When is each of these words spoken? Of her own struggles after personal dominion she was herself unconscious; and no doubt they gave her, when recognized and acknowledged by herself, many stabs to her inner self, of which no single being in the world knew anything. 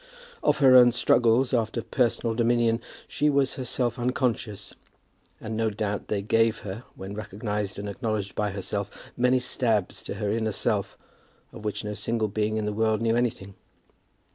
Of 0.41 0.57
her 0.57 0.73
own 0.75 0.91
struggles 0.93 1.53
after 1.53 1.83
personal 1.83 2.33
dominion 2.33 2.81
she 3.07 3.29
was 3.29 3.53
herself 3.53 3.99
unconscious; 3.99 4.73
and 5.39 5.55
no 5.55 5.69
doubt 5.69 6.07
they 6.07 6.23
gave 6.23 6.61
her, 6.65 6.85
when 6.95 7.13
recognized 7.13 7.77
and 7.77 7.87
acknowledged 7.87 8.33
by 8.33 8.49
herself, 8.49 8.89
many 9.15 9.39
stabs 9.39 10.01
to 10.05 10.15
her 10.15 10.31
inner 10.31 10.53
self, 10.53 10.97
of 11.53 11.65
which 11.65 11.83
no 11.83 11.93
single 11.93 12.29
being 12.29 12.57
in 12.57 12.65
the 12.65 12.73
world 12.73 12.99
knew 12.99 13.15
anything. 13.15 13.53